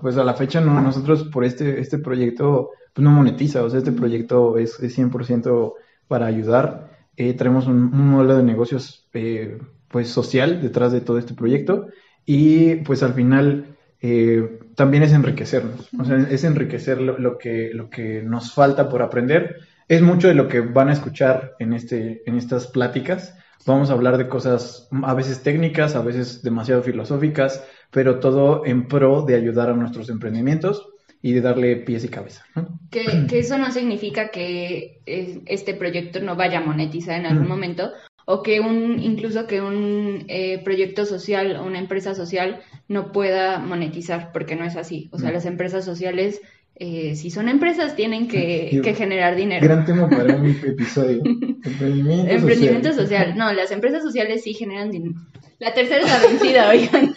[0.01, 3.79] pues a la fecha no, nosotros por este, este proyecto pues no monetiza, o sea,
[3.79, 5.75] este proyecto es, es 100%
[6.09, 6.91] para ayudar.
[7.17, 11.89] Eh, tenemos un, un, modelo de negocios eh, pues social detrás de todo este proyecto
[12.25, 17.91] y pues al final eh, también es enriquecernos, o sea, es enriquecer lo, que, lo
[17.91, 19.57] que nos falta por aprender.
[19.89, 23.37] Es mucho de lo que van a escuchar en, este, en estas pláticas.
[23.67, 28.89] Vamos a hablar de cosas a veces técnicas, a veces demasiado filosóficas, pero todo en
[28.89, 30.89] pro de ayudar a nuestros emprendimientos
[31.21, 32.45] y de darle pies y cabeza.
[32.91, 37.91] Que, que, eso no significa que este proyecto no vaya a monetizar en algún momento,
[38.25, 43.59] o que un, incluso que un eh, proyecto social o una empresa social no pueda
[43.59, 45.09] monetizar, porque no es así.
[45.13, 46.41] O sea, las empresas sociales,
[46.77, 49.67] eh, si son empresas, tienen que, generar dinero.
[49.67, 51.23] Gran tema para un episodio.
[51.25, 53.37] Emprendimiento, Emprendimiento social.
[53.37, 55.15] No, las empresas sociales sí generan dinero.
[55.59, 57.15] La tercera es la vencida, oigan.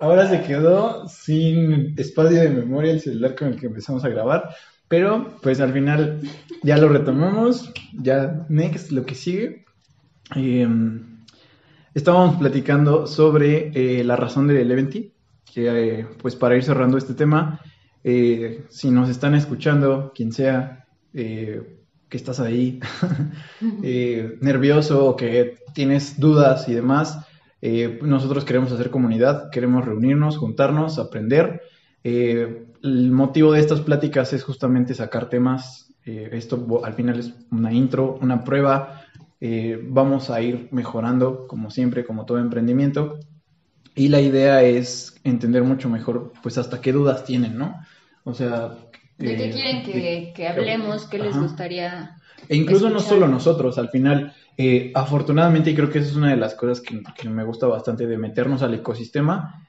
[0.00, 4.50] Ahora se quedó sin espacio de memoria el celular con el que empezamos a grabar.
[4.88, 6.20] Pero pues al final
[6.62, 9.64] ya lo retomamos, ya next, lo que sigue.
[10.34, 11.18] Em,
[11.94, 15.12] estábamos platicando sobre eh, la razón del Eventi,
[15.52, 17.60] que eh, pues para ir cerrando este tema,
[18.02, 22.78] eh, si nos están escuchando, quien sea, que estás ahí
[24.40, 27.26] nervioso o que tienes dudas y demás,
[28.02, 31.62] nosotros queremos hacer comunidad, queremos reunirnos, juntarnos, aprender.
[32.04, 35.92] El motivo de estas pláticas es justamente sacar temas.
[36.04, 39.02] Eh, esto al final es una intro, una prueba.
[39.40, 43.18] Eh, vamos a ir mejorando, como siempre, como todo emprendimiento.
[43.94, 47.80] Y la idea es entender mucho mejor, pues, hasta qué dudas tienen, ¿no?
[48.24, 48.76] O sea...
[49.18, 51.06] ¿De qué eh, quieren que, hablemos?
[51.06, 52.16] ¿Qué les gustaría?
[52.48, 54.32] E incluso no solo nosotros, al final,
[54.94, 58.06] afortunadamente, y creo que esa es una de las cosas que, que me gusta bastante
[58.06, 59.67] de meternos al ecosistema,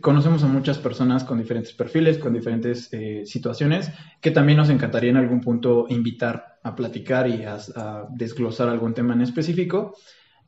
[0.00, 5.10] conocemos a muchas personas con diferentes perfiles, con diferentes eh, situaciones, que también nos encantaría
[5.10, 9.94] en algún punto invitar a platicar y a, desglosar algún tema en específico.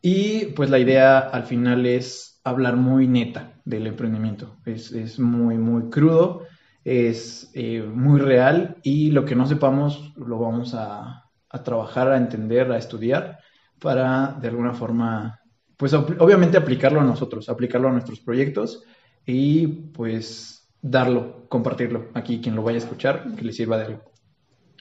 [0.01, 4.57] Y pues la idea al final es hablar muy neta del emprendimiento.
[4.64, 6.47] Es, muy, muy crudo,
[6.83, 12.17] es eh, muy real y lo que no sepamos lo vamos a, a trabajar, a
[12.17, 13.38] entender, a estudiar
[13.79, 15.40] para de alguna forma
[15.77, 18.85] pues obviamente aplicarlo a nosotros, aplicarlo a nuestros proyectos
[19.26, 24.02] y pues darlo, compartirlo aquí, quien lo vaya a escuchar, que le sirva de algo.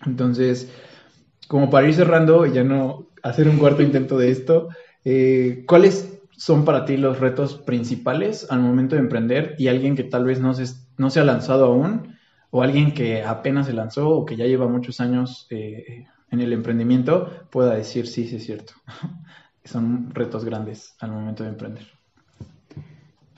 [0.05, 0.69] Entonces,
[1.47, 4.69] como para ir cerrando y ya no hacer un cuarto intento de esto,
[5.05, 10.03] eh, ¿cuáles son para ti los retos principales al momento de emprender y alguien que
[10.03, 10.65] tal vez no se,
[10.97, 12.17] no se ha lanzado aún
[12.49, 16.51] o alguien que apenas se lanzó o que ya lleva muchos años eh, en el
[16.51, 18.73] emprendimiento pueda decir sí, sí es cierto.
[19.65, 22.02] son retos grandes al momento de emprender.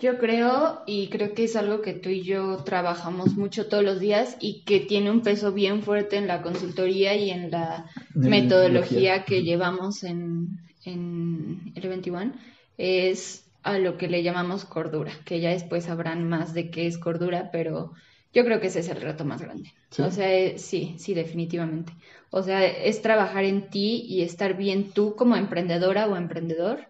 [0.05, 3.99] Yo creo, y creo que es algo que tú y yo trabajamos mucho todos los
[3.99, 9.25] días y que tiene un peso bien fuerte en la consultoría y en la metodología
[9.25, 12.33] que llevamos en, en el 21,
[12.77, 16.99] es a lo que le llamamos cordura, que ya después sabrán más de qué es
[16.99, 17.93] cordura, pero
[18.31, 19.73] yo creo que ese es el reto más grande.
[19.97, 21.93] O sea, eh, sí, sí, definitivamente.
[22.29, 26.89] O sea, es trabajar en ti y estar bien tú como emprendedora o emprendedor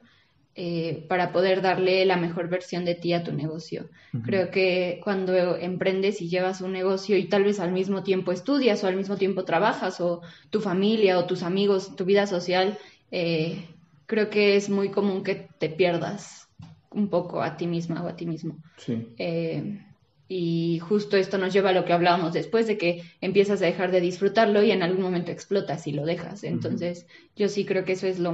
[0.58, 3.90] eh, para poder darle la mejor versión de ti a tu negocio.
[4.24, 8.82] Creo que cuando emprendes y llevas un negocio y tal vez al mismo tiempo estudias
[8.82, 12.78] o al mismo tiempo trabajas o tu familia o tus amigos, tu vida social,
[13.12, 13.66] eh,
[14.06, 16.48] creo que es muy común que te pierdas
[16.90, 18.58] un poco a ti misma o a ti mismo.
[18.78, 19.14] Sí.
[19.18, 19.82] Eh,
[20.28, 23.92] y justo esto nos lleva a lo que hablábamos después, de que empiezas a dejar
[23.92, 26.44] de disfrutarlo y en algún momento explotas y lo dejas.
[26.44, 28.34] Entonces, yo sí creo que eso es lo,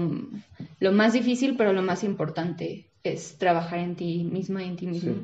[0.79, 4.87] lo, más difícil, pero lo más importante es trabajar en ti misma y en ti
[4.87, 5.15] mismo.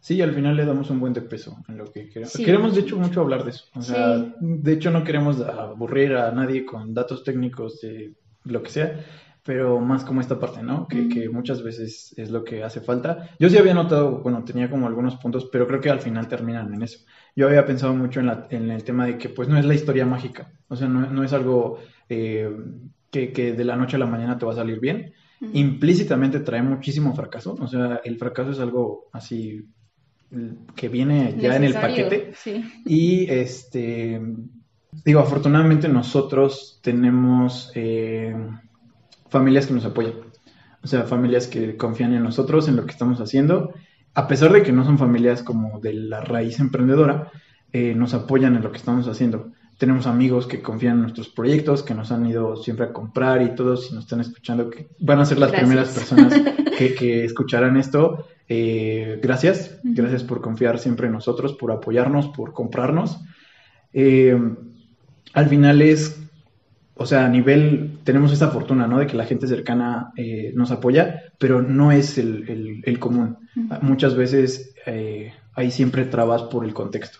[0.00, 0.20] Sí.
[0.22, 2.32] al final le damos un buen de peso en lo que queremos.
[2.36, 3.66] queremos, de hecho, mucho hablar de eso.
[3.74, 8.70] O sea, de hecho, no queremos aburrir a nadie con datos técnicos de lo que
[8.70, 9.04] sea,
[9.46, 10.88] pero más como esta parte, ¿no?
[10.88, 13.30] Que, que, muchas veces es lo que hace falta.
[13.38, 16.74] Yo sí había notado, bueno, tenía como algunos puntos, pero creo que al final terminan
[16.74, 16.98] en eso.
[17.36, 19.74] Yo había pensado mucho en, la, en el tema de que pues no es la
[19.74, 21.78] historia mágica, o sea, no, no es algo
[22.08, 22.50] eh,
[23.10, 25.14] que, que, de la noche a la mañana te va a salir bien.
[25.52, 29.64] Implícitamente trae muchísimo fracaso, o sea, el fracaso es algo así
[30.74, 32.32] que viene ya en el paquete.
[32.34, 32.64] Sí.
[32.84, 34.20] Y este,
[35.04, 37.70] digo, afortunadamente nosotros tenemos...
[37.76, 38.34] Eh,
[39.28, 40.14] familias que nos apoyan.
[40.82, 43.74] O sea, familias que confían en nosotros, en lo que estamos haciendo.
[44.14, 47.30] A pesar de que no son familias como de la raíz emprendedora,
[47.72, 49.52] eh, nos apoyan en lo que estamos haciendo.
[49.78, 53.54] Tenemos amigos que confían en nuestros proyectos, que nos han ido siempre a comprar y
[53.54, 56.32] todos, si nos están escuchando, que van a ser las primeras personas
[56.78, 58.26] que, escucharán esto.
[58.48, 63.18] Eh, gracias, gracias por confiar siempre en nosotros, por apoyarnos, por comprarnos.
[63.92, 64.38] Eh,
[65.34, 66.25] al final es
[66.98, 68.98] o sea, a nivel, tenemos esta fortuna, ¿no?
[68.98, 73.36] De que la gente cercana eh, nos apoya, pero no es el, común.
[73.82, 77.18] Muchas veces eh, hay siempre trabas por el contexto.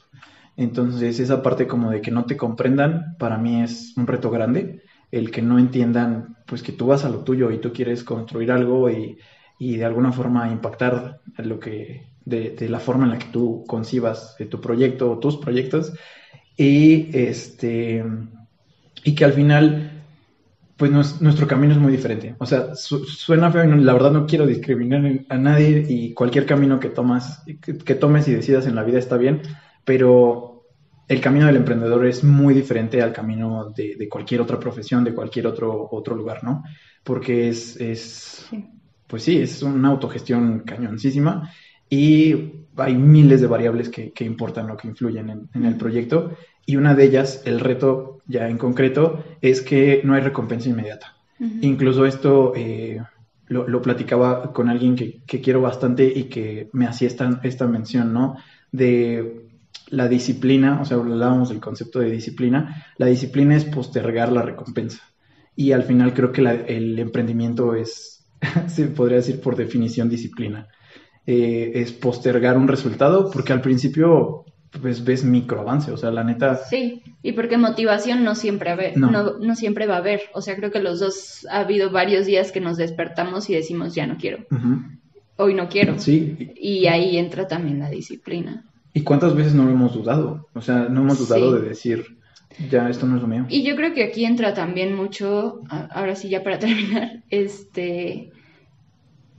[0.57, 4.83] Entonces, esa parte como de que no te comprendan, para mí es un reto grande.
[5.13, 8.53] El que no entiendan, pues que tú vas a lo tuyo y tú quieres construir
[8.53, 9.19] algo y,
[9.59, 14.37] de alguna forma impactar lo que, de, de, la forma en la que tú concibas
[14.51, 15.93] tu proyecto o tus proyectos.
[16.57, 18.03] Y este
[19.07, 20.03] y que al final,
[20.77, 22.35] pues nuestro camino es muy diferente.
[22.39, 26.81] O sea, suena feo y la verdad no quiero discriminar a nadie y cualquier camino
[26.81, 29.43] que, tomas, que, tomes y decidas en la vida está bien,
[29.85, 30.65] pero
[31.07, 35.47] el camino del emprendedor es muy diferente al camino de, cualquier otra profesión, de cualquier
[35.47, 36.65] otro, otro lugar, ¿no?
[37.05, 38.49] Porque es, es
[39.07, 41.49] pues sí, es una autogestión cañoncísima
[41.89, 46.33] y hay miles de variables que, que importan o que influyen en, el proyecto
[46.67, 51.17] y una de ellas, el reto ya en concreto, es que no hay recompensa inmediata.
[51.61, 53.01] Incluso esto eh,
[53.49, 58.37] lo, platicaba con alguien que, quiero bastante y que me hacía esta, esta mención, ¿no?
[58.73, 59.47] De
[59.89, 65.03] la disciplina, o sea, hablábamos del concepto de disciplina, la disciplina es postergar la recompensa.
[65.55, 68.27] Y al final creo que el emprendimiento es,
[68.67, 70.69] se podría decir por definición, disciplina.
[71.27, 76.57] Eh, es postergar un resultado, porque al principio pues ves microavance, o sea, la neta.
[76.57, 79.39] Sí, y porque motivación no siempre, a no.
[79.39, 80.23] No, siempre va a haber.
[80.35, 83.95] O sea, creo que los dos ha habido varios días que nos despertamos y decimos,
[83.95, 84.45] ya no quiero.
[85.37, 85.99] Hoy no quiero.
[85.99, 86.53] Sí.
[86.57, 88.65] Y ahí entra también la disciplina.
[88.93, 90.49] ¿Y cuántas veces no lo hemos dudado?
[90.55, 92.17] O sea, no hemos dudado de decir,
[92.71, 93.47] ya esto no es lo mío.
[93.49, 98.33] Y yo creo que aquí entra también mucho, ahora sí ya para terminar, este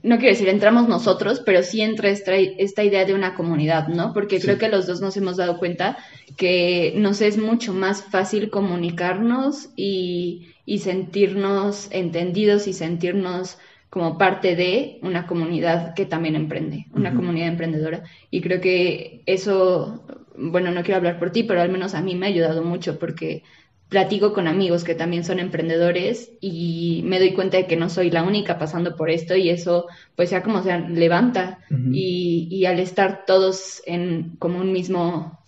[0.02, 4.12] no quiero decir entramos nosotros, pero sí entra esta, esta idea de una comunidad, ¿no?
[4.12, 5.98] Porque creo que los dos nos hemos dado cuenta
[6.36, 13.58] que nos es mucho más fácil comunicarnos y, y sentirnos entendidos y sentirnos
[13.90, 18.04] como parte de una comunidad que también emprende, una comunidad emprendedora.
[18.30, 20.04] Y creo que eso,
[20.36, 22.98] bueno, no quiero hablar por ti, pero al menos a mí me ha ayudado mucho
[22.98, 23.42] porque
[23.88, 28.10] platico con amigos que también son emprendedores y me doy cuenta de que no soy
[28.10, 32.80] la única pasando por esto y eso pues ya como sea levanta y, y, al
[32.80, 35.38] estar todos en como un mismo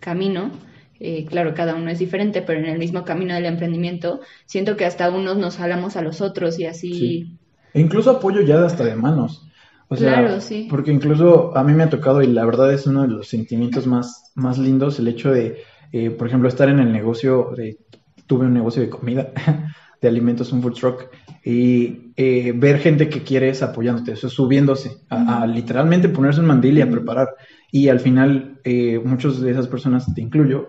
[0.00, 0.50] camino,
[0.98, 4.84] eh, claro, cada uno es diferente, pero en el mismo camino del emprendimiento, siento que
[4.84, 7.38] hasta unos nos jalamos a los otros y así...
[7.74, 9.46] E incluso apoyo ya hasta de manos.
[9.88, 10.66] O sea, claro, sí.
[10.68, 13.86] porque incluso a mí me ha tocado y la verdad es uno de los sentimientos
[13.86, 15.58] más, más lindos el hecho de
[15.92, 17.78] eh, por ejemplo, estar en el negocio, de,
[18.26, 19.32] tuve un negocio de comida,
[20.00, 21.08] de alimentos, un food truck,
[21.44, 26.78] y eh, ver gente que quiere es apoyándote, eso subiéndose, a, literalmente ponerse un mandil
[26.78, 27.28] y a preparar.
[27.70, 30.68] Y al final, eh, muchas de esas personas, te incluyo,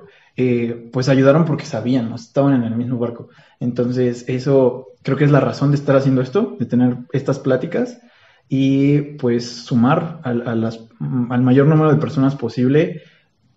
[0.91, 3.29] pues ayudaron porque sabían, estaban en el mismo barco.
[3.59, 7.99] Entonces, eso creo que es la razón de estar haciendo esto, de tener estas pláticas
[8.49, 10.79] y pues sumar a, las,
[11.29, 13.01] al mayor número de personas posible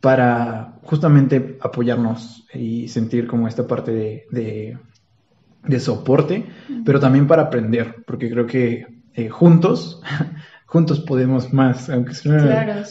[0.01, 3.93] para justamente apoyarnos y sentir como esta parte
[4.31, 4.79] de,
[5.63, 6.47] de, soporte,
[6.85, 10.01] pero también para aprender, porque creo que eh, juntos,
[10.67, 12.85] juntos podemos más, aunque sea una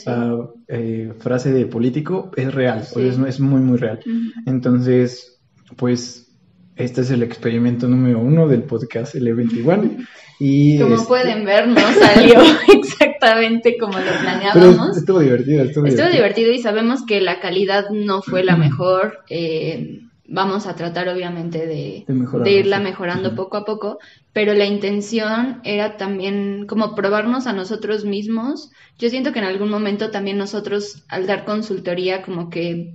[0.67, 3.99] eh, frase de político, es real, es, muy, muy real.
[4.45, 5.41] Entonces,
[5.75, 6.31] pues
[6.75, 10.07] este es el experimento número uno del podcast L21.
[10.39, 12.39] Y Como este pueden ver, no salió
[12.73, 14.97] exactamente como lo planeábamos.
[14.97, 16.51] estuvo divertido, estuvo, estuvo divertido.
[16.53, 19.19] y sabemos que la calidad no fue la mejor.
[19.29, 19.99] Eh,
[20.29, 22.05] vamos a tratar obviamente de,
[22.49, 23.97] irla mejorando poco a poco,
[24.31, 28.71] pero la intención era también como probarnos a nosotros mismos.
[28.97, 32.93] Yo siento que en algún momento también nosotros al dar consultoría como que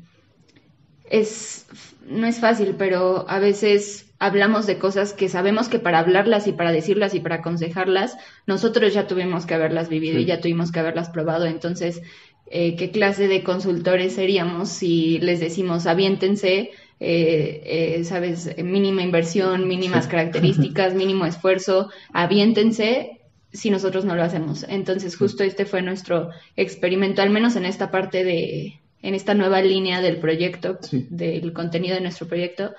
[1.10, 1.66] es
[2.06, 6.52] no es fácil, pero a veces hablamos de cosas que sabemos que para hablarlas y
[6.52, 10.80] para decirlas y para aconsejarlas, nosotros ya tuvimos que haberlas vivido y ya tuvimos que
[10.80, 11.46] haberlas probado.
[11.46, 12.02] Entonces,
[12.50, 16.70] eh, ¿qué clase de consultores seríamos si les decimos aviéntense?
[17.00, 17.62] Eh,
[17.98, 23.20] eh, sabes, mínima inversión, mínimas características, mínimo esfuerzo, aviéntense
[23.52, 24.64] si nosotros no lo hacemos.
[24.68, 29.60] Entonces, justo este fue nuestro experimento, al menos en esta parte de, en esta nueva
[29.60, 32.74] línea del proyecto, del contenido de nuestro proyecto.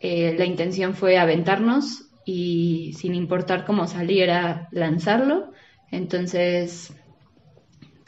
[0.00, 5.52] Eh, la intención fue aventarnos y sin importar cómo saliera, lanzarlo.
[5.90, 6.92] Entonces,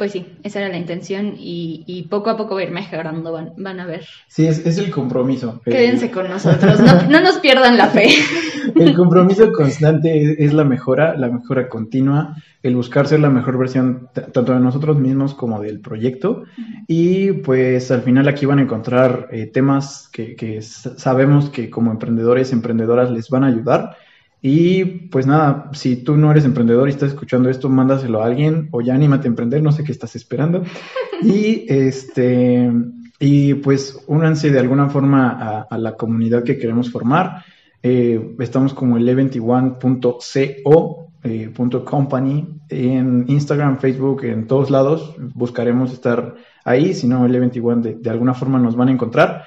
[0.00, 3.80] pues sí, esa era la intención y, poco a poco va a ir mejorando, van,
[3.80, 4.02] a ver.
[4.28, 5.60] Sí, es, el compromiso.
[5.62, 8.08] Quédense con nosotros, no, nos pierdan la fe.
[8.76, 14.08] El compromiso constante es, la mejora, la mejora continua, el buscar ser la mejor versión
[14.14, 16.44] tanto de nosotros mismos como del proyecto.
[16.86, 21.90] Y pues al final aquí van a encontrar eh, temas que, que sabemos que como
[21.90, 23.96] emprendedores, emprendedoras les van a ayudar
[24.42, 28.68] y pues nada, si tú no eres emprendedor y estás escuchando esto, mándaselo a alguien
[28.70, 30.64] o ya anímate a emprender, no sé qué estás esperando.
[31.22, 32.72] Y este
[33.18, 37.44] y pues únanse de alguna forma a, la comunidad que queremos formar.
[37.82, 41.52] Eh, estamos como el e21.co eh,
[41.84, 45.14] company en Instagram, Facebook, en todos lados.
[45.34, 49.44] Buscaremos estar ahí, si no, el E21 de, de alguna forma nos van a encontrar.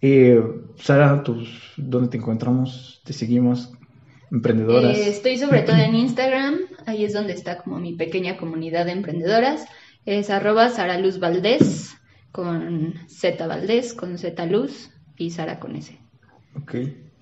[0.00, 0.40] Eh,
[0.76, 1.24] Sara,
[1.76, 3.02] ¿dónde te encontramos?
[3.04, 3.72] ¿Te seguimos?
[4.30, 4.96] Emprendedoras?
[4.96, 8.92] Eh, estoy sobre todo en Instagram, ahí es donde está como mi pequeña comunidad de
[8.92, 9.66] emprendedoras.
[10.04, 11.96] Es arroba Sara Luz Valdés,
[12.32, 15.98] con Z Valdés, con Z Luz y Sara con S.
[16.54, 16.74] Ok.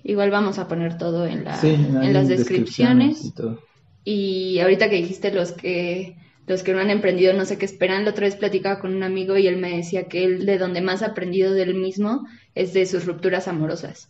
[0.03, 3.33] Igual vamos a poner todo en, la, en las descripciones.
[4.03, 6.15] Y, y ahorita que dijiste los que
[6.47, 8.05] los que no han emprendido no sé qué esperan.
[8.05, 10.81] La otra vez platicaba con un amigo y él me decía que él de donde
[10.81, 14.09] más ha aprendido de él mismo es de sus rupturas amorosas.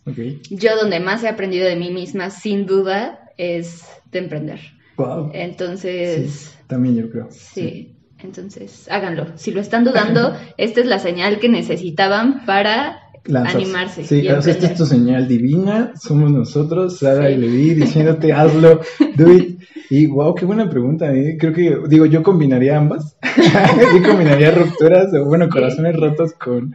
[0.50, 4.60] Yo donde más he aprendido de mí misma, sin duda, es de emprender.
[4.96, 5.30] Wow.
[5.34, 6.56] Entonces...
[6.66, 7.28] también yo creo.
[7.30, 7.92] Sí.
[8.22, 9.36] Entonces, háganlo.
[9.36, 14.04] Si lo están dudando, esta es la señal que necesitaban para animarse.
[14.04, 18.80] Sí, esta es tu señal divina, somos nosotros, Sara y Levi, diciéndote hazlo,
[19.16, 19.56] do it.
[19.88, 21.12] Y wow, qué buena pregunta.
[21.14, 21.36] ¿eh?
[21.38, 23.16] Creo que, digo, yo combinaría ambas.
[23.94, 26.74] yo combinaría rupturas, o bueno, corazones rotos con,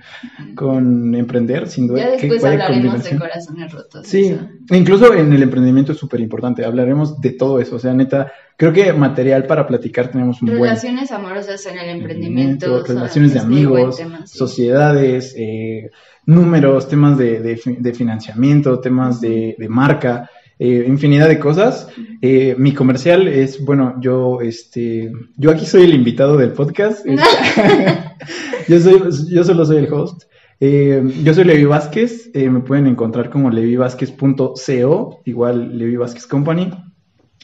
[0.55, 2.03] con emprender, sin duda.
[2.03, 4.07] Ya después hablaremos de corazones rotos.
[4.07, 4.37] Sí,
[4.69, 6.63] incluso en el emprendimiento es súper importante.
[6.63, 7.75] Hablaremos de todo eso.
[7.75, 12.83] O sea, neta, creo que material para platicar tenemos un Relaciones amorosas en el emprendimiento.
[12.83, 15.89] relaciones de amigos, sociedades, eh,
[16.31, 20.29] números, temas de, de, financiamiento, temas de, de marca.
[20.63, 21.87] Eh, infinidad de cosas.
[22.21, 27.03] Eh, mi comercial es, bueno, yo, este, yo aquí soy el invitado del podcast.
[28.67, 30.25] yo, soy, yo solo soy el host.
[30.59, 36.69] Eh, yo soy Levi Vázquez, me pueden encontrar como levivázquez.co, igual Levi Vázquez Company.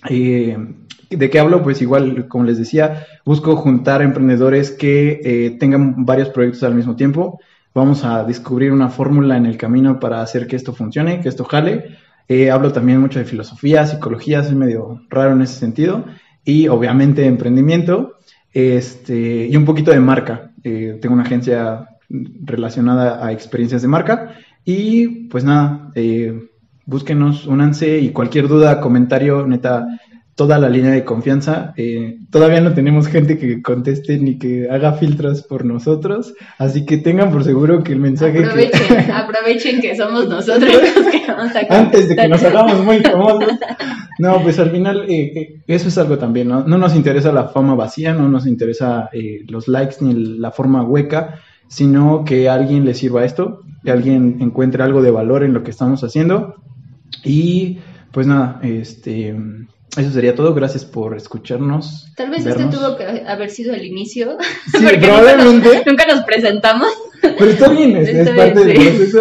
[0.08, 1.64] ¿De qué hablo?
[1.64, 7.40] Pues igual, como les decía, busco juntar emprendedores que tengan varios proyectos al mismo tiempo.
[7.78, 11.44] Vamos a descubrir una fórmula en el camino para hacer que esto funcione, que esto
[11.44, 11.98] jale.
[12.28, 16.04] Eh, hablo también mucho de filosofía, psicología, soy medio raro en ese sentido.
[16.44, 18.16] Y obviamente emprendimiento
[18.52, 20.54] este, y un poquito de marca.
[20.64, 24.34] Eh, tengo una agencia relacionada a experiencias de marca.
[24.66, 26.50] Y pues nada, eh,
[26.84, 29.86] búsquenos, únanse y cualquier duda, comentario, neta,
[30.38, 31.74] toda la línea de confianza.
[31.78, 36.98] Eh, todavía no tenemos gente que conteste ni que haga filtros por nosotros, así que
[36.98, 41.76] tengan por seguro que el mensaje aprovechen, aprovechen que somos nosotros los que vamos a
[41.76, 43.50] Antes de que nos hagamos muy famosos.
[44.20, 46.64] No, pues al final eh, eh, eso es algo también, ¿no?
[46.64, 49.10] No nos interesa la fama vacía, no nos interesa
[49.48, 54.38] los likes ni la forma hueca, sino que a alguien le sirva esto, que alguien
[54.40, 56.62] encuentre algo de valor en lo que estamos haciendo.
[57.24, 57.80] Y
[58.12, 59.36] pues nada, este
[59.96, 60.54] eso sería todo.
[60.54, 62.12] Gracias por escucharnos.
[62.16, 64.38] Tal vez este tuvo que haber sido el inicio.
[64.72, 65.84] Sí, probablemente.
[65.88, 66.90] Nunca, nos presentamos.
[67.22, 69.20] Pero está bien, es, parte del proceso.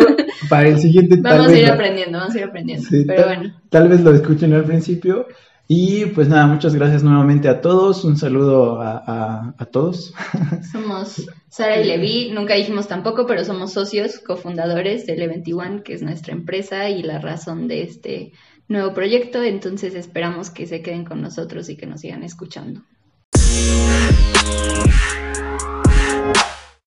[0.49, 2.87] Para el siguiente, vamos a ir aprendiendo, vamos a ir aprendiendo.
[3.07, 3.55] Pero bueno.
[3.71, 5.27] Tal vez lo escuchen al principio.
[5.69, 8.05] Y pues nada, muchas gracias nuevamente a todos.
[8.05, 10.15] Un saludo a, a todos.
[10.73, 12.31] Somos Sara y Levi.
[12.33, 17.19] Nunca dijimos tampoco, pero somos socios, cofundadores del E21, que es nuestra empresa y la
[17.19, 18.33] razón de este
[18.69, 22.83] nuevo proyecto, entonces esperamos que se queden con nosotros y que nos sigan escuchando.